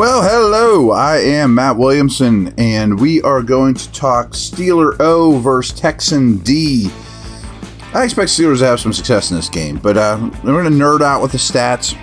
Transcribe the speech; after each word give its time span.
Well, 0.00 0.22
hello. 0.22 0.92
I 0.92 1.18
am 1.18 1.56
Matt 1.56 1.76
Williamson, 1.76 2.54
and 2.56 2.98
we 2.98 3.20
are 3.20 3.42
going 3.42 3.74
to 3.74 3.92
talk 3.92 4.30
Steeler 4.30 4.96
O 4.98 5.38
versus 5.40 5.78
Texan 5.78 6.38
D. 6.38 6.88
I 7.92 8.04
expect 8.04 8.30
Steelers 8.30 8.60
to 8.60 8.64
have 8.64 8.80
some 8.80 8.94
success 8.94 9.30
in 9.30 9.36
this 9.36 9.50
game, 9.50 9.76
but 9.76 9.98
uh, 9.98 10.16
we're 10.42 10.62
going 10.62 10.64
to 10.64 10.70
nerd 10.70 11.02
out 11.02 11.20
with 11.20 11.32
the 11.32 11.36
stats. 11.36 11.94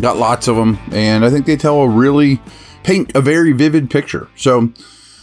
Got 0.00 0.18
lots 0.18 0.46
of 0.46 0.54
them, 0.54 0.78
and 0.92 1.24
I 1.24 1.30
think 1.30 1.46
they 1.46 1.56
tell 1.56 1.80
a 1.80 1.88
really 1.88 2.40
paint 2.84 3.10
a 3.16 3.20
very 3.20 3.50
vivid 3.50 3.90
picture. 3.90 4.28
So, 4.36 4.68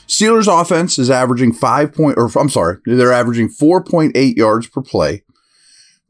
Steelers 0.07 0.61
offense 0.61 0.99
is 0.99 1.09
averaging 1.09 1.53
five 1.53 1.93
point, 1.93 2.17
or 2.17 2.29
I'm 2.37 2.49
sorry, 2.49 2.79
they're 2.85 3.13
averaging 3.13 3.47
4.8 3.47 4.35
yards 4.35 4.67
per 4.67 4.81
play. 4.81 5.23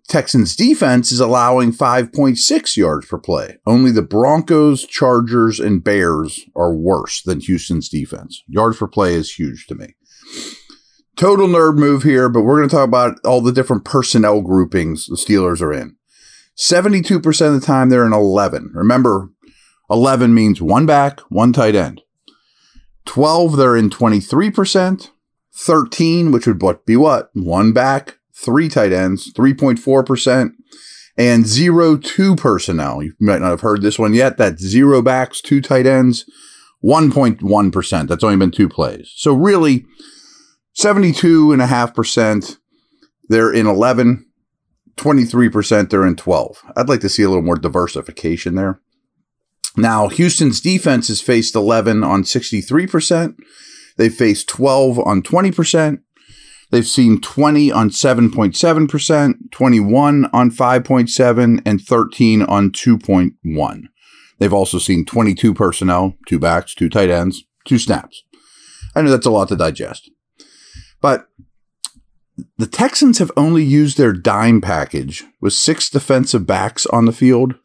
Texans 0.08 0.56
defense 0.56 1.12
is 1.12 1.20
allowing 1.20 1.74
5.6 1.74 2.78
yards 2.78 3.08
per 3.08 3.18
play. 3.18 3.58
Only 3.66 3.92
the 3.92 4.02
Broncos, 4.02 4.86
Chargers, 4.86 5.60
and 5.60 5.84
Bears 5.84 6.46
are 6.56 6.74
worse 6.74 7.22
than 7.22 7.42
Houston's 7.42 7.90
defense. 7.90 8.42
Yards 8.48 8.78
per 8.78 8.88
play 8.88 9.16
is 9.16 9.34
huge 9.34 9.68
to 9.68 9.76
me. 9.76 9.96
Total 11.18 11.48
nerd 11.48 11.78
move 11.78 12.04
here, 12.04 12.30
but 12.30 12.44
we're 12.44 12.58
going 12.58 12.70
to 12.70 12.76
talk 12.76 12.88
about 12.88 13.18
all 13.26 13.42
the 13.42 13.52
different 13.52 13.84
personnel 13.84 14.42
groupings 14.42 15.08
the 15.08 15.16
Steelers 15.16 15.62
are 15.62 15.74
in. 15.74 15.98
72% 16.56 17.48
of 17.48 17.60
the 17.60 17.66
time 17.66 17.90
they're 17.90 18.06
in 18.06 18.14
11. 18.14 18.72
Remember, 18.74 19.30
11 19.90 20.34
means 20.34 20.62
one 20.62 20.86
back, 20.86 21.20
one 21.30 21.52
tight 21.52 21.76
end. 21.76 22.02
12, 23.06 23.58
they're 23.58 23.76
in 23.76 23.90
23%. 23.90 25.10
13, 25.54 26.32
which 26.32 26.46
would 26.46 26.86
be 26.86 26.96
what? 26.96 27.32
One 27.34 27.74
back, 27.74 28.17
three 28.38 28.70
tight 28.70 28.92
ends, 28.92 29.32
3.4%, 29.34 30.52
and 31.18 31.48
zero 31.48 31.98
two 31.98 32.36
personnel. 32.36 33.02
You 33.02 33.14
might 33.20 33.42
not 33.42 33.50
have 33.50 33.62
heard 33.62 33.82
this 33.82 33.98
one 33.98 34.14
yet. 34.14 34.38
That's 34.38 34.62
zero 34.62 35.02
backs, 35.02 35.42
two 35.42 35.62
tight 35.62 35.86
ends, 35.86 36.26
1.1%. 36.84 38.08
That's 38.08 38.24
only 38.24 38.38
been 38.38 38.52
two 38.52 38.70
plays. 38.70 39.12
So 39.16 39.34
really, 39.34 39.86
72.5%, 40.76 42.58
they're 43.30 43.52
in 43.52 43.66
11, 43.66 44.26
23%, 44.96 45.90
they're 45.90 46.06
in 46.06 46.16
12. 46.16 46.64
I'd 46.76 46.90
like 46.90 47.02
to 47.02 47.10
see 47.10 47.24
a 47.24 47.30
little 47.30 47.44
more 47.44 47.56
diversification 47.56 48.56
there. 48.56 48.80
Now, 49.76 50.08
Houston's 50.08 50.62
defense 50.62 51.08
has 51.08 51.22
faced 51.22 51.56
11 51.56 52.04
on 52.04 52.24
63%. 52.24 53.36
They've 53.98 54.14
faced 54.14 54.48
12 54.50 55.00
on 55.00 55.22
20%. 55.22 56.00
They've 56.70 56.88
seen 56.88 57.22
20 57.22 57.72
on 57.72 57.90
7.7%, 57.90 59.52
21 59.52 60.26
on 60.34 60.52
5.7, 60.52 61.62
and 61.66 61.82
13 61.82 62.42
on 62.44 62.72
2.1. 62.72 63.84
They've 64.40 64.54
also 64.54 64.78
seen 64.78 65.06
22 65.06 65.54
personnel, 65.54 66.16
two 66.28 66.40
backs, 66.40 66.76
two 66.76 66.90
tight 66.90 67.10
ends, 67.10 67.46
two 67.66 67.80
snaps. 67.80 68.24
I 68.96 69.02
know 69.02 69.12
that's 69.12 69.26
a 69.26 69.32
lot 69.32 69.48
to 69.50 69.56
digest. 69.56 70.12
But 71.02 71.28
the 72.58 72.68
Texans 72.68 73.20
have 73.20 73.32
only 73.38 73.64
used 73.64 73.98
their 73.98 74.14
dime 74.14 74.62
package 74.62 75.24
with 75.42 75.54
six 75.54 75.90
defensive 75.90 76.46
backs 76.46 76.86
on 76.88 77.06
the 77.06 77.12
field 77.12 77.56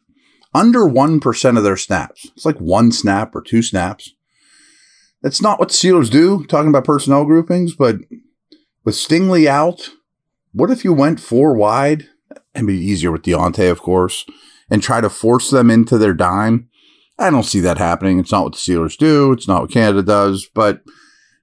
under 0.53 0.81
1% 0.81 1.57
of 1.57 1.63
their 1.63 1.77
snaps. 1.77 2.29
It's 2.35 2.45
like 2.45 2.57
one 2.57 2.91
snap 2.91 3.35
or 3.35 3.41
two 3.41 3.61
snaps. 3.61 4.13
That's 5.21 5.41
not 5.41 5.59
what 5.59 5.69
the 5.69 5.73
Steelers 5.73 6.11
do, 6.11 6.45
talking 6.45 6.69
about 6.69 6.85
personnel 6.85 7.25
groupings, 7.25 7.75
but 7.75 7.97
with 8.83 8.95
Stingley 8.95 9.47
out, 9.47 9.89
what 10.51 10.71
if 10.71 10.83
you 10.83 10.93
went 10.93 11.19
four 11.19 11.55
wide? 11.55 12.07
It'd 12.53 12.67
be 12.67 12.77
easier 12.77 13.11
with 13.11 13.23
Diontae, 13.23 13.71
of 13.71 13.81
course, 13.81 14.25
and 14.69 14.81
try 14.81 15.01
to 15.01 15.09
force 15.09 15.49
them 15.49 15.71
into 15.71 15.97
their 15.97 16.13
dime. 16.13 16.69
I 17.17 17.29
don't 17.29 17.43
see 17.43 17.59
that 17.61 17.77
happening. 17.77 18.19
It's 18.19 18.31
not 18.31 18.43
what 18.43 18.53
the 18.53 18.59
Steelers 18.59 18.97
do. 18.97 19.31
It's 19.31 19.47
not 19.47 19.61
what 19.61 19.71
Canada 19.71 20.03
does, 20.03 20.47
but 20.53 20.81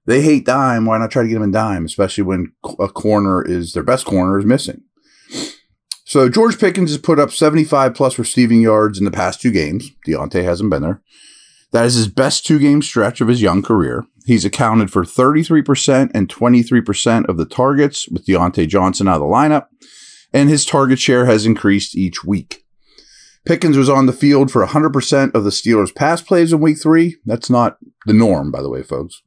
they 0.06 0.23
hate 0.23 0.45
dime. 0.45 0.84
Why 0.84 0.99
not 0.99 1.11
try 1.11 1.23
to 1.23 1.28
get 1.28 1.34
them 1.34 1.45
in 1.45 1.53
dime, 1.53 1.84
especially 1.84 2.25
when 2.25 2.53
a 2.78 2.89
corner 2.89 3.43
is 3.43 3.72
their 3.72 3.83
best 3.83 4.07
corner 4.07 4.39
is 4.39 4.45
missing? 4.45 4.83
So 6.05 6.28
George 6.28 6.59
Pickens 6.59 6.91
has 6.91 6.99
put 6.99 7.21
up 7.21 7.31
75 7.31 7.95
plus 7.95 8.19
receiving 8.19 8.61
yards 8.61 8.99
in 8.99 9.05
the 9.05 9.12
past 9.12 9.41
two 9.41 9.53
games. 9.53 9.93
Diontae 10.07 10.43
hasn't 10.43 10.71
been 10.71 10.83
there. 10.83 11.03
That 11.71 11.87
is 11.87 11.95
his 11.95 12.09
best 12.09 12.45
two 12.45 12.59
game 12.59 12.83
stretch 12.83 13.21
of 13.21 13.28
his 13.28 13.41
young 13.41 13.62
career. 13.62 14.05
He's 14.30 14.44
accounted 14.44 14.92
for 14.92 15.02
33% 15.02 16.12
and 16.14 16.28
23% 16.28 17.28
of 17.28 17.36
the 17.36 17.44
targets 17.44 18.08
with 18.08 18.26
Diontae 18.26 18.68
Johnson 18.68 19.08
out 19.08 19.14
of 19.14 19.22
the 19.22 19.26
lineup, 19.26 19.66
and 20.32 20.48
his 20.48 20.64
target 20.64 21.00
share 21.00 21.26
has 21.26 21.44
increased 21.44 21.96
each 21.96 22.22
week. 22.22 22.64
Pickens 23.44 23.76
was 23.76 23.88
on 23.88 24.06
the 24.06 24.12
field 24.12 24.52
for 24.52 24.64
100% 24.64 25.34
of 25.34 25.42
the 25.42 25.50
Steelers' 25.50 25.92
pass 25.92 26.22
plays 26.22 26.52
in 26.52 26.60
week 26.60 26.80
three. 26.80 27.16
That's 27.24 27.50
not 27.50 27.78
the 28.06 28.12
norm, 28.12 28.52
by 28.52 28.62
the 28.62 28.70
way, 28.70 28.84
folks. 28.84 29.20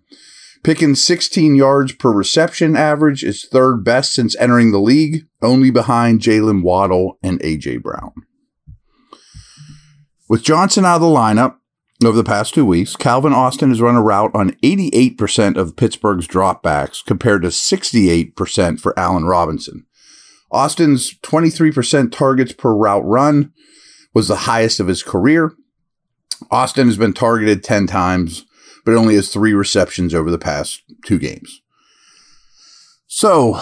Pickens' 0.63 1.03
16 1.03 1.53
yards 1.53 1.91
per 1.91 2.13
reception 2.13 2.77
average 2.77 3.25
is 3.25 3.43
third 3.43 3.83
best 3.83 4.13
since 4.13 4.37
entering 4.37 4.71
the 4.71 4.79
league, 4.79 5.25
only 5.41 5.69
behind 5.69 6.21
Jaylen 6.21 6.63
Waddle 6.63 7.19
and 7.21 7.43
A.J. 7.43 7.79
Brown. 7.79 8.13
With 10.29 10.43
Johnson 10.43 10.85
out 10.85 10.95
of 10.95 11.01
the 11.01 11.07
lineup 11.07 11.57
over 12.05 12.17
the 12.17 12.23
past 12.23 12.53
two 12.53 12.65
weeks, 12.65 12.95
Calvin 12.95 13.33
Austin 13.33 13.69
has 13.69 13.81
run 13.81 13.95
a 13.95 14.01
route 14.01 14.31
on 14.33 14.51
88% 14.63 15.57
of 15.57 15.75
Pittsburgh's 15.75 16.27
dropbacks 16.27 17.03
compared 17.05 17.41
to 17.43 17.49
68% 17.49 18.79
for 18.79 18.97
Allen 18.97 19.25
Robinson. 19.25 19.85
Austin's 20.51 21.13
23% 21.19 22.11
targets 22.11 22.53
per 22.53 22.73
route 22.73 23.05
run 23.05 23.51
was 24.13 24.27
the 24.27 24.35
highest 24.35 24.79
of 24.79 24.87
his 24.87 25.03
career. 25.03 25.53
Austin 26.51 26.87
has 26.87 26.97
been 26.97 27.13
targeted 27.13 27.63
10 27.63 27.87
times, 27.87 28.45
but 28.85 28.95
only 28.95 29.15
has 29.15 29.29
three 29.29 29.53
receptions 29.53 30.13
over 30.13 30.29
the 30.29 30.37
past 30.37 30.81
two 31.05 31.17
games. 31.17 31.61
So 33.07 33.59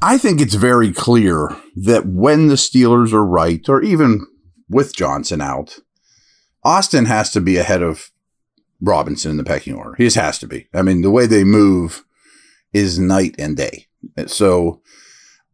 I 0.00 0.18
think 0.18 0.40
it's 0.40 0.54
very 0.54 0.92
clear 0.92 1.56
that 1.76 2.06
when 2.06 2.48
the 2.48 2.54
Steelers 2.54 3.12
are 3.12 3.24
right, 3.24 3.66
or 3.68 3.82
even 3.82 4.26
with 4.68 4.94
Johnson 4.94 5.40
out, 5.40 5.78
Austin 6.64 7.06
has 7.06 7.30
to 7.32 7.40
be 7.40 7.56
ahead 7.56 7.82
of 7.82 8.10
Robinson 8.80 9.32
in 9.32 9.36
the 9.36 9.44
pecking 9.44 9.74
order. 9.74 9.94
He 9.96 10.04
just 10.04 10.16
has 10.16 10.38
to 10.38 10.46
be. 10.46 10.68
I 10.74 10.82
mean, 10.82 11.02
the 11.02 11.10
way 11.10 11.26
they 11.26 11.44
move 11.44 12.04
is 12.72 12.98
night 12.98 13.34
and 13.38 13.56
day. 13.56 13.86
So 14.26 14.80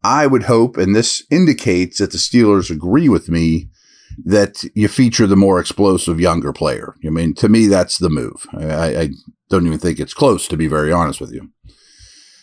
I 0.02 0.26
would 0.26 0.44
hope, 0.44 0.76
and 0.76 0.94
this 0.94 1.25
indicates 1.31 1.99
that 1.99 2.12
the 2.12 2.19
Steelers 2.19 2.70
agree 2.70 3.08
with 3.08 3.28
me 3.28 3.69
that 4.25 4.64
you 4.75 4.88
feature 4.88 5.26
the 5.26 5.37
more 5.37 5.60
explosive 5.60 6.20
younger 6.20 6.52
player. 6.52 6.94
I 7.05 7.10
mean, 7.10 7.34
to 7.34 7.49
me, 7.49 7.66
that's 7.66 7.99
the 7.99 8.10
move. 8.10 8.46
I, 8.52 8.96
I 8.96 9.08
don't 9.50 9.66
even 9.66 9.78
think 9.78 10.00
it's 10.00 10.14
close, 10.14 10.49
to 10.49 10.56
be 10.56 10.66
very 10.66 10.93
honest 10.93 11.20
with 11.20 11.32
you. 11.32 11.50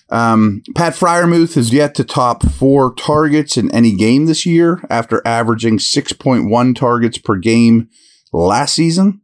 Um, 0.09 0.62
Pat 0.75 0.94
Freiermuth 0.94 1.56
has 1.56 1.73
yet 1.73 1.95
to 1.95 2.03
top 2.03 2.45
four 2.45 2.94
targets 2.94 3.57
in 3.57 3.71
any 3.71 3.95
game 3.95 4.27
this 4.27 4.45
year 4.45 4.83
after 4.89 5.21
averaging 5.25 5.79
6.1 5.79 6.75
targets 6.75 7.17
per 7.17 7.35
game 7.38 7.89
last 8.43 8.75
season. 8.75 9.21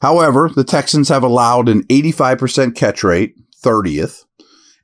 However, 0.00 0.50
the 0.54 0.64
Texans 0.64 1.08
have 1.08 1.22
allowed 1.22 1.68
an 1.68 1.84
85% 1.84 2.74
catch 2.74 3.04
rate, 3.04 3.36
30th, 3.62 4.24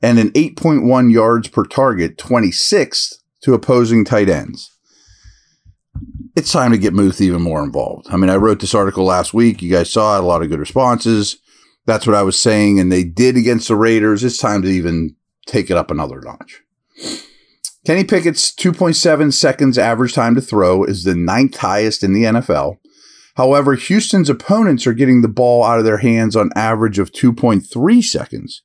and 0.00 0.18
an 0.18 0.30
8.1 0.30 1.12
yards 1.12 1.48
per 1.48 1.64
target, 1.64 2.16
26th, 2.18 3.14
to 3.42 3.54
opposing 3.54 4.04
tight 4.04 4.28
ends. 4.28 4.70
It's 6.36 6.52
time 6.52 6.70
to 6.70 6.78
get 6.78 6.94
Muth 6.94 7.20
even 7.20 7.42
more 7.42 7.64
involved. 7.64 8.06
I 8.10 8.16
mean, 8.16 8.30
I 8.30 8.36
wrote 8.36 8.60
this 8.60 8.74
article 8.74 9.04
last 9.04 9.34
week. 9.34 9.60
You 9.60 9.72
guys 9.72 9.92
saw 9.92 10.16
it, 10.16 10.20
a 10.20 10.26
lot 10.26 10.42
of 10.42 10.48
good 10.48 10.60
responses. 10.60 11.38
That's 11.84 12.06
what 12.06 12.14
I 12.14 12.22
was 12.22 12.40
saying, 12.40 12.78
and 12.78 12.92
they 12.92 13.02
did 13.02 13.36
against 13.36 13.68
the 13.68 13.74
Raiders. 13.74 14.22
It's 14.22 14.38
time 14.38 14.62
to 14.62 14.68
even 14.68 15.16
take 15.46 15.70
it 15.70 15.76
up 15.76 15.90
another 15.90 16.20
notch. 16.20 16.62
Kenny 17.86 18.04
Pickett's 18.04 18.54
2.7 18.54 19.32
seconds 19.32 19.78
average 19.78 20.12
time 20.12 20.34
to 20.34 20.40
throw 20.40 20.84
is 20.84 21.04
the 21.04 21.14
ninth 21.14 21.56
highest 21.56 22.04
in 22.04 22.12
the 22.12 22.24
NFL. 22.24 22.76
However, 23.38 23.76
Houston's 23.76 24.28
opponents 24.28 24.84
are 24.84 24.92
getting 24.92 25.22
the 25.22 25.28
ball 25.28 25.62
out 25.62 25.78
of 25.78 25.84
their 25.84 25.98
hands 25.98 26.34
on 26.34 26.50
average 26.56 26.98
of 26.98 27.12
2.3 27.12 28.02
seconds. 28.02 28.64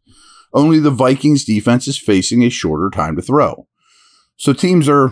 Only 0.51 0.79
the 0.79 0.89
Vikings 0.89 1.45
defense 1.45 1.87
is 1.87 1.99
facing 1.99 2.41
a 2.41 2.49
shorter 2.49 2.89
time 2.89 3.15
to 3.15 3.21
throw. 3.21 3.67
So 4.35 4.51
teams 4.51 4.89
are, 4.89 5.11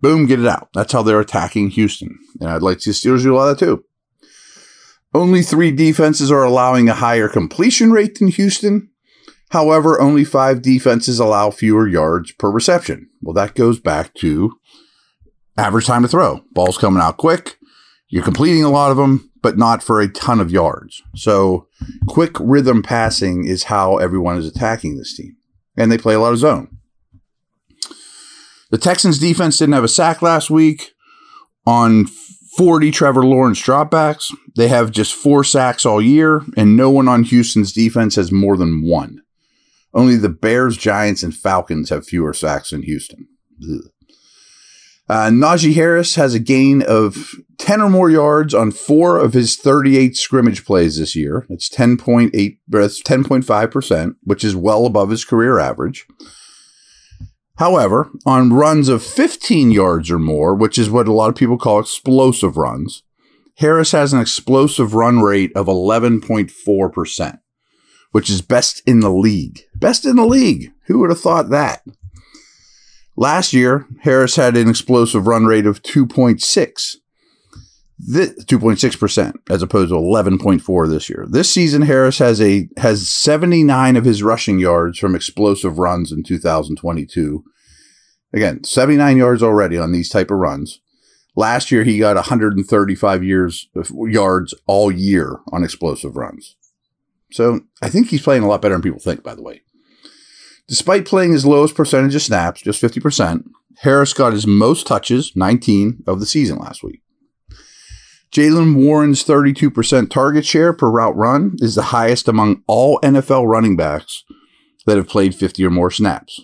boom, 0.00 0.26
get 0.26 0.38
it 0.38 0.46
out. 0.46 0.68
That's 0.74 0.92
how 0.92 1.02
they're 1.02 1.18
attacking 1.18 1.70
Houston. 1.70 2.20
And 2.40 2.50
I'd 2.50 2.62
like 2.62 2.78
to 2.78 2.92
see 2.92 3.08
Steelers 3.08 3.24
do 3.24 3.34
a 3.34 3.36
lot 3.36 3.48
of 3.48 3.58
that 3.58 3.66
too. 3.66 3.84
Only 5.12 5.42
three 5.42 5.72
defenses 5.72 6.30
are 6.30 6.44
allowing 6.44 6.88
a 6.88 6.94
higher 6.94 7.28
completion 7.28 7.90
rate 7.90 8.20
than 8.20 8.28
Houston. 8.28 8.90
However, 9.50 10.00
only 10.00 10.22
five 10.22 10.62
defenses 10.62 11.18
allow 11.18 11.50
fewer 11.50 11.88
yards 11.88 12.30
per 12.30 12.48
reception. 12.48 13.10
Well, 13.20 13.34
that 13.34 13.56
goes 13.56 13.80
back 13.80 14.14
to 14.18 14.52
average 15.58 15.86
time 15.86 16.02
to 16.02 16.08
throw. 16.08 16.44
Ball's 16.52 16.78
coming 16.78 17.02
out 17.02 17.16
quick. 17.16 17.56
You're 18.10 18.24
completing 18.24 18.64
a 18.64 18.70
lot 18.70 18.90
of 18.90 18.96
them, 18.96 19.30
but 19.40 19.56
not 19.56 19.82
for 19.82 20.00
a 20.00 20.08
ton 20.08 20.40
of 20.40 20.50
yards. 20.50 21.02
So 21.14 21.68
quick 22.08 22.32
rhythm 22.40 22.82
passing 22.82 23.44
is 23.46 23.64
how 23.64 23.98
everyone 23.98 24.36
is 24.36 24.46
attacking 24.46 24.96
this 24.96 25.16
team. 25.16 25.36
And 25.76 25.90
they 25.90 25.98
play 25.98 26.14
a 26.14 26.20
lot 26.20 26.32
of 26.32 26.38
zone. 26.38 26.76
The 28.70 28.78
Texans 28.78 29.18
defense 29.18 29.58
didn't 29.58 29.74
have 29.74 29.84
a 29.84 29.88
sack 29.88 30.22
last 30.22 30.50
week 30.50 30.92
on 31.66 32.06
40 32.56 32.90
Trevor 32.90 33.24
Lawrence 33.24 33.62
dropbacks. 33.62 34.32
They 34.56 34.68
have 34.68 34.90
just 34.90 35.14
four 35.14 35.44
sacks 35.44 35.86
all 35.86 36.02
year, 36.02 36.42
and 36.56 36.76
no 36.76 36.90
one 36.90 37.08
on 37.08 37.22
Houston's 37.24 37.72
defense 37.72 38.16
has 38.16 38.32
more 38.32 38.56
than 38.56 38.82
one. 38.84 39.22
Only 39.94 40.16
the 40.16 40.28
Bears, 40.28 40.76
Giants, 40.76 41.22
and 41.22 41.34
Falcons 41.34 41.90
have 41.90 42.06
fewer 42.06 42.32
sacks 42.32 42.70
than 42.70 42.82
Houston. 42.82 43.28
Ugh. 43.62 43.90
Uh, 45.10 45.28
Najee 45.28 45.74
Harris 45.74 46.14
has 46.14 46.34
a 46.34 46.38
gain 46.38 46.82
of 46.82 47.34
10 47.58 47.80
or 47.80 47.90
more 47.90 48.10
yards 48.10 48.54
on 48.54 48.70
four 48.70 49.18
of 49.18 49.32
his 49.32 49.56
38 49.56 50.16
scrimmage 50.16 50.64
plays 50.64 50.98
this 51.00 51.16
year. 51.16 51.46
It's 51.50 51.68
10.8, 51.68 52.58
that's 52.68 53.02
10.5%, 53.02 54.14
which 54.22 54.44
is 54.44 54.54
well 54.54 54.86
above 54.86 55.10
his 55.10 55.24
career 55.24 55.58
average. 55.58 56.06
However, 57.56 58.08
on 58.24 58.52
runs 58.52 58.88
of 58.88 59.02
15 59.02 59.72
yards 59.72 60.12
or 60.12 60.20
more, 60.20 60.54
which 60.54 60.78
is 60.78 60.88
what 60.88 61.08
a 61.08 61.12
lot 61.12 61.30
of 61.30 61.34
people 61.34 61.58
call 61.58 61.80
explosive 61.80 62.56
runs, 62.56 63.02
Harris 63.56 63.90
has 63.90 64.12
an 64.12 64.20
explosive 64.20 64.94
run 64.94 65.18
rate 65.18 65.50
of 65.56 65.66
11.4%, 65.66 67.38
which 68.12 68.30
is 68.30 68.42
best 68.42 68.80
in 68.86 69.00
the 69.00 69.10
league. 69.10 69.62
Best 69.74 70.04
in 70.04 70.14
the 70.14 70.24
league. 70.24 70.70
Who 70.86 71.00
would 71.00 71.10
have 71.10 71.20
thought 71.20 71.50
that? 71.50 71.82
Last 73.16 73.52
year, 73.52 73.86
Harris 74.02 74.36
had 74.36 74.56
an 74.56 74.68
explosive 74.68 75.26
run 75.26 75.46
rate 75.46 75.66
of 75.66 75.82
2.6. 75.82 76.96
2.6% 78.08 79.34
as 79.50 79.62
opposed 79.62 79.90
to 79.90 79.94
11.4 79.94 80.88
this 80.88 81.10
year. 81.10 81.26
This 81.28 81.52
season 81.52 81.82
Harris 81.82 82.18
has 82.18 82.40
a 82.40 82.68
has 82.78 83.08
79 83.08 83.96
of 83.96 84.04
his 84.04 84.22
rushing 84.22 84.58
yards 84.58 84.98
from 84.98 85.14
explosive 85.14 85.78
runs 85.78 86.10
in 86.10 86.22
2022. 86.22 87.44
Again, 88.32 88.64
79 88.64 89.16
yards 89.16 89.42
already 89.42 89.76
on 89.76 89.92
these 89.92 90.08
type 90.08 90.30
of 90.30 90.38
runs. 90.38 90.80
Last 91.36 91.70
year 91.70 91.84
he 91.84 91.98
got 91.98 92.16
135 92.16 93.24
years 93.24 93.68
yards 93.92 94.54
all 94.66 94.90
year 94.90 95.40
on 95.52 95.62
explosive 95.64 96.16
runs. 96.16 96.56
So, 97.32 97.60
I 97.80 97.88
think 97.88 98.08
he's 98.08 98.22
playing 98.22 98.42
a 98.42 98.48
lot 98.48 98.60
better 98.60 98.74
than 98.74 98.82
people 98.82 98.98
think 98.98 99.22
by 99.22 99.34
the 99.34 99.42
way. 99.42 99.62
Despite 100.70 101.04
playing 101.04 101.32
his 101.32 101.44
lowest 101.44 101.74
percentage 101.74 102.14
of 102.14 102.22
snaps, 102.22 102.62
just 102.62 102.80
50%, 102.80 103.42
Harris 103.78 104.12
got 104.12 104.32
his 104.32 104.46
most 104.46 104.86
touches, 104.86 105.32
19, 105.34 106.04
of 106.06 106.20
the 106.20 106.26
season 106.26 106.58
last 106.58 106.84
week. 106.84 107.02
Jaylen 108.30 108.76
Warren's 108.76 109.24
32% 109.24 110.10
target 110.10 110.46
share 110.46 110.72
per 110.72 110.88
route 110.88 111.16
run 111.16 111.56
is 111.58 111.74
the 111.74 111.82
highest 111.82 112.28
among 112.28 112.62
all 112.68 113.00
NFL 113.00 113.48
running 113.48 113.76
backs 113.76 114.22
that 114.86 114.96
have 114.96 115.08
played 115.08 115.34
50 115.34 115.64
or 115.64 115.70
more 115.70 115.90
snaps. 115.90 116.40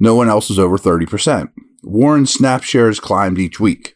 No 0.00 0.16
one 0.16 0.28
else 0.28 0.50
is 0.50 0.58
over 0.58 0.76
30%. 0.76 1.52
Warren's 1.84 2.34
snap 2.34 2.64
share 2.64 2.88
has 2.88 2.98
climbed 2.98 3.38
each 3.38 3.60
week. 3.60 3.94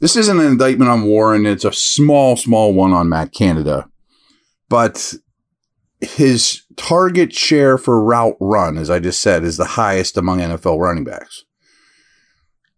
This 0.00 0.16
isn't 0.16 0.40
an 0.40 0.46
indictment 0.46 0.90
on 0.90 1.02
Warren, 1.02 1.44
it's 1.44 1.66
a 1.66 1.72
small, 1.72 2.36
small 2.36 2.72
one 2.72 2.94
on 2.94 3.10
Matt 3.10 3.34
Canada. 3.34 3.90
But 4.70 5.12
his 6.02 6.62
target 6.76 7.32
share 7.32 7.78
for 7.78 8.02
route 8.02 8.36
run, 8.40 8.76
as 8.76 8.90
I 8.90 8.98
just 8.98 9.20
said, 9.20 9.44
is 9.44 9.56
the 9.56 9.64
highest 9.64 10.16
among 10.16 10.40
NFL 10.40 10.78
running 10.78 11.04
backs. 11.04 11.44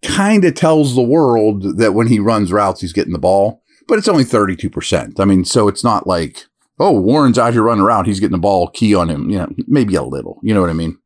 Kind 0.03 0.45
of 0.45 0.55
tells 0.55 0.95
the 0.95 1.03
world 1.03 1.79
that 1.79 1.95
when 1.95 2.09
he 2.09 2.19
runs 2.19 2.53
routes, 2.53 2.83
he's 2.83 2.93
getting 2.93 3.15
the 3.15 3.19
ball, 3.19 3.63
but 3.89 3.99
it's 3.99 4.09
only 4.09 4.25
32%. 4.25 5.19
I 5.19 5.25
mean, 5.25 5.45
so 5.47 5.69
it's 5.69 5.83
not 5.83 6.07
like, 6.07 6.45
oh, 6.79 7.01
Warren's 7.01 7.39
out 7.39 7.55
here 7.55 7.63
running 7.63 7.85
around, 7.85 8.05
he's 8.05 8.21
getting 8.21 8.33
the 8.33 8.39
ball 8.39 8.69
key 8.69 8.95
on 8.95 9.09
him. 9.09 9.31
You 9.31 9.39
know, 9.39 9.49
maybe 9.67 9.95
a 9.95 10.03
little, 10.03 10.39
you 10.43 10.53
know 10.53 10.61
what 10.61 10.71
I 10.71 10.75
mean? 10.75 10.99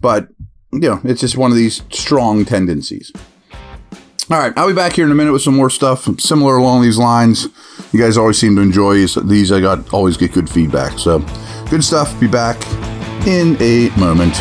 But, 0.00 0.28
you 0.72 0.80
know, 0.80 1.00
it's 1.04 1.20
just 1.20 1.36
one 1.36 1.50
of 1.50 1.56
these 1.56 1.82
strong 1.90 2.46
tendencies. 2.46 3.12
All 4.32 4.38
right, 4.38 4.54
I'll 4.56 4.66
be 4.66 4.72
back 4.72 4.94
here 4.94 5.04
in 5.04 5.12
a 5.12 5.14
minute 5.14 5.30
with 5.30 5.42
some 5.42 5.54
more 5.54 5.68
stuff 5.68 6.08
similar 6.18 6.56
along 6.56 6.80
these 6.80 6.96
lines. 6.96 7.48
You 7.92 8.00
guys 8.00 8.16
always 8.16 8.38
seem 8.38 8.56
to 8.56 8.62
enjoy 8.62 8.94
these. 9.06 9.52
I 9.52 9.60
got 9.60 9.92
always 9.92 10.16
get 10.16 10.32
good 10.32 10.48
feedback. 10.48 10.98
So, 10.98 11.18
good 11.68 11.84
stuff. 11.84 12.18
Be 12.18 12.28
back 12.28 12.56
in 13.26 13.60
a 13.60 13.90
moment. 13.98 14.40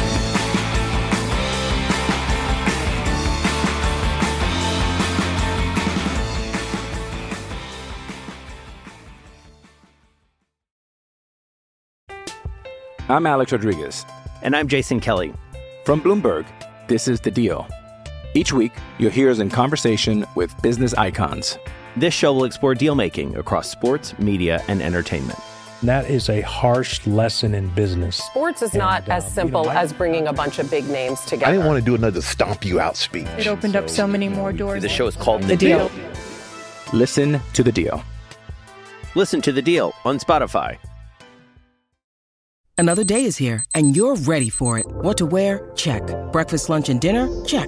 I'm 13.10 13.26
Alex 13.26 13.52
Rodriguez. 13.52 14.06
And 14.42 14.56
I'm 14.56 14.70
Jason 14.70 15.02
Kelly. 15.02 15.34
From 15.84 16.00
Bloomberg, 16.00 16.46
this 16.88 17.10
is 17.10 17.20
The 17.20 17.30
Deal. 17.30 17.68
Each 18.34 18.54
week, 18.54 18.72
you'll 18.98 19.12
hear 19.12 19.30
us 19.30 19.40
in 19.40 19.50
conversation 19.50 20.26
with 20.36 20.60
business 20.62 20.94
icons. 20.94 21.58
This 21.98 22.14
show 22.14 22.34
will 22.34 22.46
explore 22.46 22.74
deal 22.76 22.96
making 22.96 23.36
across 23.36 23.70
sports, 23.70 24.18
media, 24.20 24.64
and 24.70 24.82
entertainment. 24.82 25.38
That 25.84 26.10
is 26.10 26.30
a 26.30 26.42
harsh 26.42 27.06
lesson 27.08 27.54
in 27.56 27.68
business. 27.70 28.18
Sports 28.18 28.62
is 28.62 28.74
not 28.74 29.02
And, 29.04 29.12
uh, 29.12 29.16
as 29.16 29.26
you 29.26 29.32
simple 29.32 29.64
know, 29.66 29.70
I- 29.72 29.82
as 29.82 29.92
bringing 29.92 30.28
a 30.28 30.34
bunch 30.34 30.60
of 30.60 30.70
big 30.70 30.88
names 30.88 31.20
together. 31.22 31.48
I 31.48 31.52
didn't 31.52 31.66
want 31.66 31.80
to 31.80 31.86
do 31.86 31.96
another 31.96 32.22
stomp 32.22 32.64
you 32.64 32.80
out 32.80 32.96
speech. 32.96 33.28
It 33.38 33.48
opened 33.48 33.76
up 33.76 33.90
so 33.90 34.06
many 34.08 34.30
more 34.30 34.54
doors. 34.54 34.82
The 34.84 34.90
show 34.90 35.08
is 35.08 35.16
called 35.16 35.42
The, 35.42 35.48
The 35.48 35.58
deal. 35.58 35.90
Deal. 35.90 36.06
Listen 36.94 37.42
to 37.54 37.64
the 37.64 37.72
deal. 37.72 38.04
Listen 39.16 39.42
to 39.42 39.52
The 39.52 39.62
Deal 39.62 39.94
on 40.06 40.20
Spotify. 40.20 40.78
Another 42.78 43.04
day 43.04 43.26
is 43.26 43.38
here, 43.38 43.64
and 43.76 43.96
you're 43.96 44.16
ready 44.16 44.50
for 44.50 44.78
it. 44.80 44.86
What 44.88 45.18
to 45.18 45.26
wear? 45.26 45.70
Check. 45.76 46.02
Breakfast, 46.32 46.70
lunch, 46.70 46.90
and 46.90 47.02
dinner? 47.02 47.28
Check. 47.46 47.68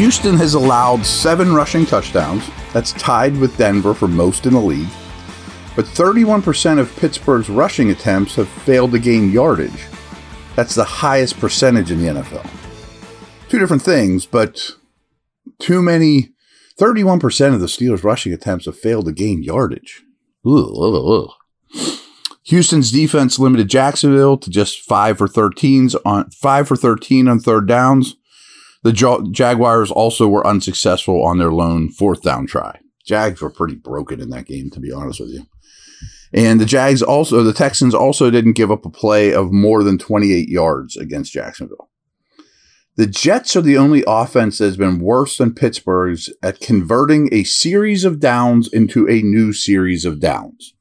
Houston 0.00 0.34
has 0.34 0.54
allowed 0.54 1.04
seven 1.04 1.54
rushing 1.54 1.84
touchdowns. 1.84 2.48
That's 2.72 2.94
tied 2.94 3.36
with 3.36 3.58
Denver 3.58 3.92
for 3.92 4.08
most 4.08 4.46
in 4.46 4.54
the 4.54 4.58
league. 4.58 4.88
But 5.76 5.84
31% 5.84 6.78
of 6.78 6.96
Pittsburgh's 6.96 7.50
rushing 7.50 7.90
attempts 7.90 8.36
have 8.36 8.48
failed 8.48 8.92
to 8.92 8.98
gain 8.98 9.30
yardage. 9.30 9.84
That's 10.56 10.74
the 10.74 10.84
highest 10.84 11.38
percentage 11.38 11.90
in 11.90 12.00
the 12.00 12.06
NFL. 12.06 12.48
Two 13.50 13.58
different 13.58 13.82
things, 13.82 14.24
but 14.24 14.70
too 15.58 15.82
many. 15.82 16.30
31% 16.78 17.52
of 17.52 17.60
the 17.60 17.66
Steelers' 17.66 18.02
rushing 18.02 18.32
attempts 18.32 18.64
have 18.64 18.78
failed 18.78 19.04
to 19.04 19.12
gain 19.12 19.42
yardage. 19.42 20.02
Houston's 22.44 22.90
defense 22.90 23.38
limited 23.38 23.68
Jacksonville 23.68 24.38
to 24.38 24.48
just 24.48 24.80
five 24.80 25.18
for 25.18 25.28
13s 25.28 25.94
on 26.06 26.30
five 26.30 26.66
for 26.66 26.74
13 26.74 27.28
on 27.28 27.38
third 27.38 27.68
downs. 27.68 28.16
The 28.82 29.28
Jaguars 29.32 29.90
also 29.90 30.26
were 30.26 30.46
unsuccessful 30.46 31.22
on 31.24 31.38
their 31.38 31.52
lone 31.52 31.90
fourth 31.90 32.22
down 32.22 32.46
try. 32.46 32.78
Jags 33.04 33.40
were 33.40 33.50
pretty 33.50 33.74
broken 33.74 34.20
in 34.20 34.30
that 34.30 34.46
game, 34.46 34.70
to 34.70 34.80
be 34.80 34.92
honest 34.92 35.20
with 35.20 35.30
you. 35.30 35.46
And 36.32 36.60
the 36.60 36.66
Jags 36.66 37.02
also, 37.02 37.42
the 37.42 37.52
Texans 37.52 37.94
also 37.94 38.30
didn't 38.30 38.52
give 38.52 38.70
up 38.70 38.86
a 38.86 38.90
play 38.90 39.34
of 39.34 39.52
more 39.52 39.82
than 39.82 39.98
28 39.98 40.48
yards 40.48 40.96
against 40.96 41.32
Jacksonville. 41.32 41.90
The 42.96 43.06
Jets 43.06 43.56
are 43.56 43.62
the 43.62 43.78
only 43.78 44.04
offense 44.06 44.58
that 44.58 44.66
has 44.66 44.76
been 44.76 45.00
worse 45.00 45.38
than 45.38 45.54
Pittsburgh's 45.54 46.32
at 46.42 46.60
converting 46.60 47.32
a 47.32 47.44
series 47.44 48.04
of 48.04 48.20
downs 48.20 48.68
into 48.72 49.08
a 49.08 49.22
new 49.22 49.52
series 49.52 50.04
of 50.04 50.20
downs. 50.20 50.74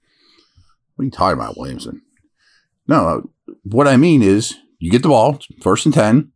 What 0.95 1.03
are 1.03 1.05
you 1.05 1.11
talking 1.11 1.39
about, 1.39 1.57
Williamson? 1.57 2.01
No, 2.87 3.07
uh, 3.07 3.53
what 3.63 3.87
I 3.87 3.95
mean 3.97 4.21
is 4.21 4.55
you 4.79 4.91
get 4.91 5.01
the 5.01 5.09
ball, 5.09 5.39
first 5.61 5.85
and 5.85 5.93
10, 5.93 6.31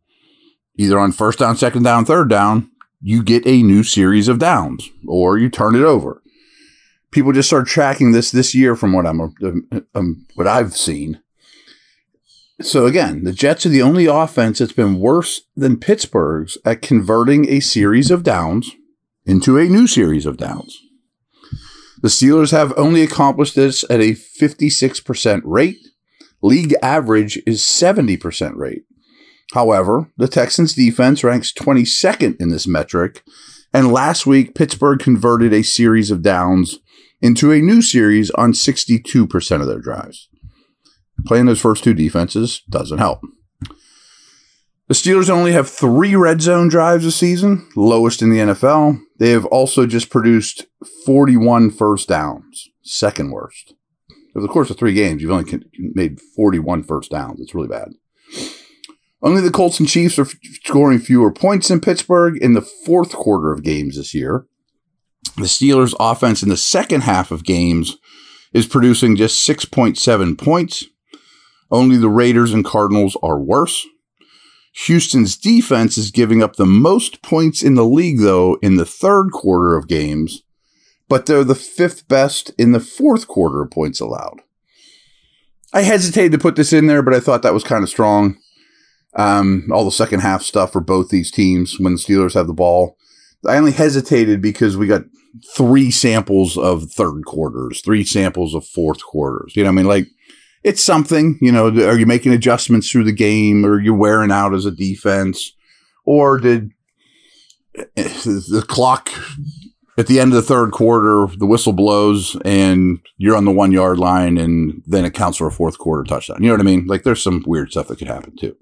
either 0.76 0.98
on 0.98 1.12
first 1.12 1.38
down, 1.38 1.56
second 1.56 1.82
down, 1.82 2.04
third 2.04 2.28
down, 2.28 2.70
you 3.00 3.22
get 3.22 3.46
a 3.46 3.62
new 3.62 3.82
series 3.82 4.28
of 4.28 4.38
downs 4.38 4.90
or 5.06 5.38
you 5.38 5.48
turn 5.48 5.74
it 5.74 5.82
over. 5.82 6.22
People 7.10 7.32
just 7.32 7.48
start 7.48 7.66
tracking 7.66 8.12
this 8.12 8.30
this 8.30 8.54
year 8.54 8.74
from 8.74 8.92
what 8.92 9.06
I'm 9.06 9.20
um, 9.20 9.86
um, 9.94 10.26
what 10.34 10.48
I've 10.48 10.76
seen. 10.76 11.20
So 12.60 12.86
again, 12.86 13.24
the 13.24 13.32
Jets 13.32 13.66
are 13.66 13.70
the 13.70 13.82
only 13.82 14.06
offense 14.06 14.58
that's 14.58 14.72
been 14.72 14.98
worse 14.98 15.42
than 15.56 15.78
Pittsburgh's 15.78 16.56
at 16.64 16.82
converting 16.82 17.48
a 17.48 17.60
series 17.60 18.10
of 18.10 18.22
downs 18.22 18.72
into 19.26 19.58
a 19.58 19.64
new 19.64 19.86
series 19.86 20.26
of 20.26 20.36
downs. 20.36 20.80
The 22.00 22.08
Steelers 22.08 22.52
have 22.52 22.76
only 22.76 23.02
accomplished 23.02 23.54
this 23.54 23.82
at 23.88 24.00
a 24.00 24.12
56% 24.12 25.42
rate. 25.44 25.78
League 26.42 26.74
average 26.82 27.40
is 27.46 27.62
70% 27.62 28.56
rate. 28.56 28.84
However, 29.52 30.10
the 30.16 30.28
Texans 30.28 30.74
defense 30.74 31.22
ranks 31.22 31.52
22nd 31.52 32.40
in 32.40 32.48
this 32.48 32.66
metric, 32.66 33.22
and 33.72 33.92
last 33.92 34.26
week 34.26 34.54
Pittsburgh 34.54 34.98
converted 34.98 35.52
a 35.52 35.62
series 35.62 36.10
of 36.10 36.22
downs 36.22 36.78
into 37.20 37.52
a 37.52 37.60
new 37.60 37.82
series 37.82 38.30
on 38.32 38.52
62% 38.52 39.60
of 39.60 39.66
their 39.66 39.80
drives. 39.80 40.28
Playing 41.26 41.46
those 41.46 41.60
first 41.60 41.84
two 41.84 41.94
defenses 41.94 42.62
doesn't 42.68 42.98
help. 42.98 43.20
The 44.86 44.94
Steelers 44.94 45.30
only 45.30 45.52
have 45.52 45.70
three 45.70 46.14
red 46.14 46.42
zone 46.42 46.68
drives 46.68 47.04
this 47.04 47.16
season, 47.16 47.66
lowest 47.74 48.20
in 48.20 48.28
the 48.28 48.38
NFL. 48.38 48.98
They 49.18 49.30
have 49.30 49.46
also 49.46 49.86
just 49.86 50.10
produced 50.10 50.66
41 51.06 51.70
first 51.70 52.08
downs, 52.08 52.68
second 52.82 53.30
worst. 53.30 53.72
Over 54.36 54.46
the 54.46 54.52
course 54.52 54.68
of 54.68 54.76
three 54.76 54.92
games, 54.92 55.22
you've 55.22 55.30
only 55.30 55.62
made 55.78 56.20
41 56.36 56.82
first 56.82 57.10
downs. 57.10 57.40
It's 57.40 57.54
really 57.54 57.68
bad. 57.68 57.92
Only 59.24 59.40
the 59.40 59.50
Colts 59.50 59.80
and 59.80 59.88
Chiefs 59.88 60.18
are 60.18 60.26
f- 60.26 60.34
scoring 60.62 60.98
fewer 60.98 61.32
points 61.32 61.70
in 61.70 61.80
Pittsburgh 61.80 62.36
in 62.42 62.52
the 62.52 62.60
fourth 62.60 63.12
quarter 63.12 63.52
of 63.52 63.62
games 63.62 63.96
this 63.96 64.12
year. 64.12 64.46
The 65.36 65.44
Steelers' 65.44 65.94
offense 65.98 66.42
in 66.42 66.50
the 66.50 66.58
second 66.58 67.04
half 67.04 67.30
of 67.30 67.42
games 67.42 67.96
is 68.52 68.66
producing 68.66 69.16
just 69.16 69.46
6.7 69.48 70.38
points. 70.38 70.84
Only 71.70 71.96
the 71.96 72.10
Raiders 72.10 72.52
and 72.52 72.66
Cardinals 72.66 73.16
are 73.22 73.40
worse. 73.40 73.86
Houston's 74.86 75.38
defense 75.38 75.96
is 75.96 76.10
giving 76.10 76.42
up 76.42 76.56
the 76.56 76.66
most 76.66 77.22
points 77.22 77.62
in 77.62 77.76
the 77.76 77.84
league, 77.86 78.20
though, 78.20 78.58
in 78.60 78.76
the 78.76 78.84
third 78.84 79.30
quarter 79.32 79.76
of 79.76 79.88
games, 79.88 80.42
but 81.08 81.24
they're 81.24 81.44
the 81.44 81.54
fifth 81.54 82.06
best 82.08 82.50
in 82.58 82.72
the 82.72 82.80
fourth 82.80 83.26
quarter 83.26 83.62
of 83.62 83.70
points 83.70 84.00
allowed. 84.00 84.40
I 85.72 85.82
hesitated 85.82 86.32
to 86.32 86.38
put 86.38 86.56
this 86.56 86.72
in 86.72 86.88
there, 86.88 87.02
but 87.02 87.14
I 87.14 87.20
thought 87.20 87.42
that 87.42 87.54
was 87.54 87.64
kind 87.64 87.82
of 87.82 87.88
strong. 87.88 88.36
Um, 89.16 89.68
all 89.72 89.84
the 89.84 89.90
second 89.90 90.20
half 90.20 90.42
stuff 90.42 90.72
for 90.72 90.80
both 90.80 91.08
these 91.08 91.30
teams 91.30 91.78
when 91.78 91.94
the 91.94 91.98
Steelers 91.98 92.34
have 92.34 92.46
the 92.46 92.52
ball. 92.52 92.96
I 93.46 93.56
only 93.56 93.72
hesitated 93.72 94.40
because 94.40 94.76
we 94.76 94.86
got 94.86 95.02
three 95.56 95.90
samples 95.90 96.56
of 96.56 96.90
third 96.90 97.24
quarters, 97.24 97.80
three 97.80 98.04
samples 98.04 98.54
of 98.54 98.66
fourth 98.66 99.02
quarters. 99.04 99.54
You 99.54 99.64
know, 99.64 99.68
I 99.68 99.72
mean, 99.72 99.86
like 99.86 100.06
it's 100.62 100.82
something. 100.82 101.38
You 101.40 101.52
know, 101.52 101.68
are 101.68 101.98
you 101.98 102.06
making 102.06 102.32
adjustments 102.32 102.90
through 102.90 103.04
the 103.04 103.12
game, 103.12 103.64
or 103.64 103.80
you're 103.80 103.94
wearing 103.94 104.32
out 104.32 104.54
as 104.54 104.66
a 104.66 104.70
defense, 104.70 105.52
or 106.04 106.38
did 106.38 106.70
the 107.74 108.64
clock 108.66 109.10
at 109.96 110.06
the 110.06 110.20
end 110.20 110.32
of 110.32 110.36
the 110.36 110.42
third 110.42 110.72
quarter, 110.72 111.26
the 111.36 111.46
whistle 111.46 111.72
blows 111.72 112.36
and 112.44 112.98
you're 113.16 113.36
on 113.36 113.44
the 113.44 113.50
one 113.50 113.72
yard 113.72 113.98
line, 113.98 114.38
and 114.38 114.82
then 114.86 115.04
it 115.04 115.14
counts 115.14 115.38
for 115.38 115.46
a 115.46 115.52
fourth 115.52 115.78
quarter 115.78 116.04
touchdown. 116.04 116.38
You 116.40 116.48
know 116.48 116.54
what 116.54 116.60
I 116.60 116.64
mean? 116.64 116.86
Like 116.86 117.04
there's 117.04 117.22
some 117.22 117.44
weird 117.46 117.70
stuff 117.70 117.88
that 117.88 117.98
could 117.98 118.08
happen 118.08 118.36
too. 118.36 118.56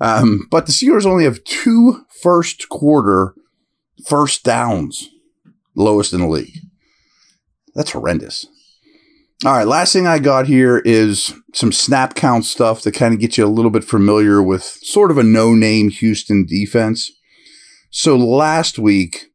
Um, 0.00 0.46
but 0.50 0.66
the 0.66 0.72
Steelers 0.72 1.06
only 1.06 1.24
have 1.24 1.44
two 1.44 2.04
first 2.22 2.68
quarter 2.68 3.34
first 4.06 4.44
downs, 4.44 5.08
lowest 5.74 6.12
in 6.12 6.20
the 6.20 6.28
league. 6.28 6.58
That's 7.74 7.92
horrendous. 7.92 8.46
All 9.44 9.52
right, 9.52 9.66
last 9.66 9.92
thing 9.92 10.06
I 10.06 10.18
got 10.18 10.48
here 10.48 10.78
is 10.78 11.32
some 11.54 11.70
snap 11.70 12.16
count 12.16 12.44
stuff 12.44 12.82
to 12.82 12.90
kind 12.90 13.14
of 13.14 13.20
get 13.20 13.38
you 13.38 13.44
a 13.44 13.46
little 13.46 13.70
bit 13.70 13.84
familiar 13.84 14.42
with 14.42 14.64
sort 14.64 15.12
of 15.12 15.18
a 15.18 15.22
no 15.22 15.54
name 15.54 15.90
Houston 15.90 16.44
defense. 16.44 17.12
So 17.90 18.16
last 18.16 18.80
week, 18.80 19.26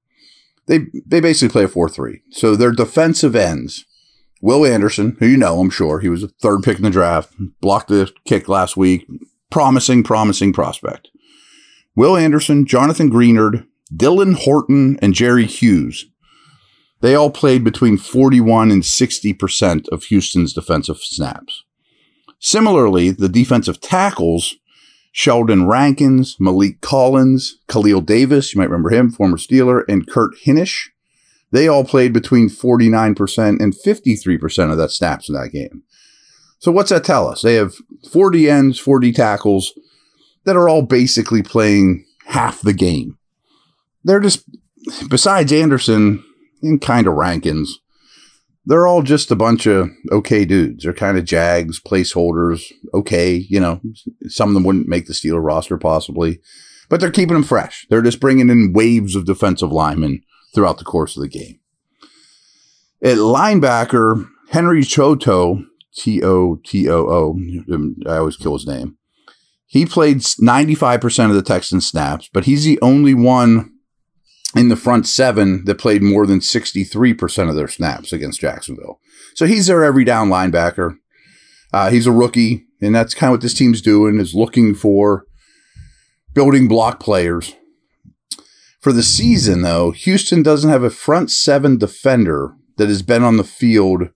they, 0.67 0.88
they 1.05 1.22
basically 1.22 1.53
play 1.53 1.63
a 1.63 1.67
4 1.70 1.88
3. 1.88 2.22
So 2.32 2.55
their 2.55 2.74
defensive 2.74 3.34
ends, 3.34 3.86
Will 4.41 4.65
Anderson, 4.65 5.15
who 5.20 5.25
you 5.25 5.38
know, 5.38 5.62
I'm 5.62 5.70
sure, 5.70 6.00
he 6.00 6.10
was 6.10 6.22
a 6.22 6.27
third 6.27 6.63
pick 6.63 6.77
in 6.77 6.84
the 6.84 6.89
draft, 6.89 7.34
blocked 7.62 7.88
the 7.88 8.12
kick 8.25 8.50
last 8.50 8.75
week, 8.75 9.08
promising, 9.54 10.02
promising 10.02 10.52
prospect. 10.52 11.10
Will 11.96 12.18
Anderson, 12.18 12.66
Jonathan 12.66 13.12
Greenard, 13.12 13.68
Dylan 13.96 14.34
Horton, 14.34 14.98
and 15.00 15.14
Jerry 15.14 15.46
Hughes. 15.46 16.08
They 17.02 17.14
all 17.14 17.30
played 17.30 17.64
between 17.64 17.98
41 17.98 18.72
and 18.72 18.82
60% 18.82 19.88
of 19.90 20.06
Houston's 20.06 20.54
defensive 20.54 20.98
snaps. 20.98 21.64
Similarly, 22.40 23.12
the 23.12 23.30
defensive 23.30 23.80
tackles, 23.80 24.56
Sheldon 25.12 25.68
Rankins, 25.68 26.36
Maliek 26.42 26.82
Collins, 26.82 27.60
Khalil 27.68 28.02
Davis, 28.02 28.56
you 28.56 28.60
might 28.60 28.72
remember 28.72 28.90
him, 28.90 29.12
former 29.12 29.38
Steeler, 29.38 29.84
and 29.88 30.08
Kurt 30.08 30.32
Hinish, 30.48 30.90
they 31.52 31.68
all 31.68 31.84
played 31.84 32.12
between 32.12 32.50
49% 32.50 33.62
and 33.62 33.76
53% 33.76 34.72
of 34.72 34.78
that 34.80 34.90
snaps 34.90 35.30
in 35.30 35.36
that 35.36 35.52
game. 35.52 35.84
So 36.63 36.72
what's 36.72 36.91
that 36.91 37.03
tell 37.03 37.27
us? 37.27 37.41
They 37.41 37.55
have 37.55 37.74
40 38.10 38.50
ends, 38.50 38.79
40 38.79 39.12
tackles 39.12 39.74
that 40.46 40.55
are 40.55 40.70
all 40.70 40.82
basically 40.82 41.43
playing 41.43 42.05
half 42.27 42.62
the 42.62 42.72
game. 42.72 43.17
They're 44.05 44.22
just, 44.22 44.50
besides 45.10 45.51
Anderson 45.51 46.24
and 46.62 46.79
kind 46.79 47.05
of 47.05 47.15
Rankins, 47.15 47.82
they're 48.65 48.88
all 48.88 49.01
just 49.01 49.29
a 49.29 49.36
bunch 49.36 49.65
of 49.65 49.89
okay 50.10 50.46
dudes. 50.46 50.86
They're 50.86 50.93
kind 50.93 51.17
of 51.17 51.25
Jags, 51.25 51.82
placeholders, 51.82 52.72
okay. 52.93 53.46
You 53.50 53.60
know, 53.60 53.82
some 54.27 54.48
of 54.48 54.53
them 54.53 54.63
wouldn't 54.63 54.88
make 54.88 55.08
the 55.08 55.13
Steeler 55.13 55.43
roster 55.43 55.77
possibly, 55.77 56.39
but 56.88 57.01
they're 57.01 57.12
keeping 57.12 57.34
them 57.34 57.43
fresh. 57.43 57.86
They're 57.89 58.01
just 58.01 58.22
bringing 58.22 58.50
in 58.50 58.72
waves 58.72 59.17
of 59.17 59.25
defensive 59.25 59.74
linemen 59.74 60.24
throughout 60.55 60.77
the 60.77 60.86
course 60.86 61.17
of 61.17 61.24
the 61.24 61.27
game. 61.27 61.60
At 63.03 63.17
linebacker, 63.17 64.29
Henry 64.51 64.84
Choto 64.84 65.65
T 65.96 66.24
O 66.24 66.60
T 66.64 66.90
O 66.90 67.08
O. 67.08 67.40
I 68.08 68.18
always 68.18 68.38
kill 68.38 68.54
his 68.54 68.68
name. 68.68 68.98
He 69.66 69.86
played 69.86 70.18
95% 70.20 71.30
of 71.30 71.36
the 71.36 71.42
Texans 71.42 71.88
snaps, 71.88 72.30
but 72.32 72.46
he's 72.46 72.64
the 72.64 72.80
only 72.82 73.16
one 73.16 73.72
in 74.56 74.70
the 74.70 74.76
front 74.76 75.08
seven 75.08 75.66
that 75.66 75.80
played 75.80 76.04
more 76.04 76.28
than 76.28 76.40
63% 76.40 77.50
of 77.50 77.56
their 77.56 77.68
snaps 77.68 78.14
against 78.14 78.40
Jacksonville. 78.40 79.00
So 79.34 79.48
he's 79.48 79.68
their 79.68 79.84
every 79.84 80.04
down 80.04 80.30
linebacker. 80.30 80.98
Uh, 81.74 81.90
he's 81.90 82.06
a 82.06 82.12
rookie, 82.12 82.68
and 82.82 82.94
that's 82.94 83.16
kind 83.16 83.30
of 83.30 83.34
what 83.34 83.42
this 83.42 83.56
team's 83.56 83.82
doing 83.82 84.20
is 84.20 84.36
looking 84.36 84.76
for 84.76 85.26
building 86.36 86.68
block 86.68 87.00
players. 87.00 87.56
For 88.80 88.94
the 88.94 89.02
season, 89.02 89.62
though, 89.62 89.92
Houston 89.92 90.44
doesn't 90.44 90.70
have 90.70 90.84
a 90.84 90.90
front 90.90 91.32
seven 91.32 91.78
defender 91.78 92.56
that 92.78 92.90
has 92.90 93.02
been 93.02 93.24
on 93.24 93.38
the 93.38 93.44
field 93.44 94.10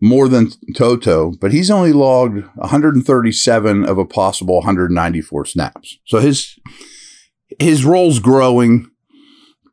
more 0.00 0.28
than 0.28 0.50
Toto, 0.76 1.32
but 1.40 1.52
he's 1.52 1.70
only 1.70 1.92
logged 1.92 2.44
137 2.54 3.84
of 3.84 3.98
a 3.98 4.04
possible 4.04 4.56
194 4.56 5.44
snaps. 5.46 5.98
So 6.04 6.20
his 6.20 6.58
his 7.58 7.84
role's 7.84 8.18
growing, 8.18 8.90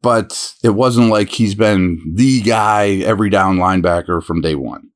but 0.01 0.55
it 0.63 0.69
wasn't 0.69 1.09
like 1.09 1.29
he's 1.29 1.55
been 1.55 2.01
the 2.15 2.41
guy 2.41 2.95
every 3.05 3.29
down 3.29 3.57
linebacker 3.57 4.23
from 4.23 4.41
day 4.41 4.55
one. 4.55 4.89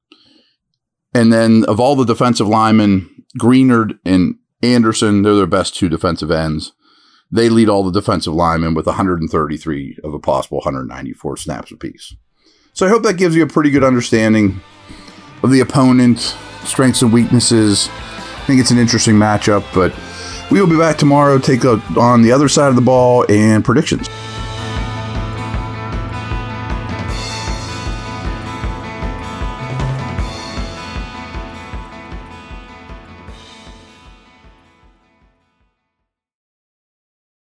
And 1.14 1.34
then 1.34 1.66
of 1.66 1.80
all 1.80 1.96
the 1.96 2.06
defensive 2.06 2.48
linemen, 2.48 3.10
Greenard 3.40 4.00
and 4.06 4.36
Anderson, 4.62 5.22
they're 5.22 5.36
their 5.36 5.48
best 5.48 5.76
two 5.76 5.90
defensive 5.90 6.32
ends. 6.32 6.74
They 7.32 7.50
lead 7.50 7.70
all 7.70 7.84
the 7.84 8.00
defensive 8.00 8.34
linemen 8.34 8.74
with 8.74 8.88
133 8.88 10.00
of 10.04 10.14
a 10.14 10.20
possible 10.20 10.58
194 10.60 11.38
snaps 11.38 11.72
apiece. 11.72 12.16
So 12.74 12.86
I 12.86 12.90
hope 12.90 13.04
that 13.04 13.18
gives 13.18 13.36
you 13.36 13.44
a 13.44 13.48
pretty 13.48 13.70
good 13.70 13.84
understanding 13.84 14.62
of 15.44 15.52
the 15.52 15.60
opponent, 15.62 16.36
strengths 16.64 17.02
and 17.02 17.12
weaknesses. 17.14 17.90
I 17.90 18.44
think 18.46 18.60
it's 18.60 18.72
an 18.72 18.78
interesting 18.78 19.16
matchup, 19.16 19.64
but 19.74 19.94
we 20.52 20.60
will 20.60 20.68
be 20.68 20.78
back 20.78 20.98
tomorrow, 20.98 21.38
take 21.38 21.66
on 21.66 22.22
the 22.22 22.32
other 22.32 22.50
side 22.50 22.70
of 22.70 22.76
the 22.76 22.82
ball 22.82 23.26
and 23.30 23.64
predictions. 23.64 24.10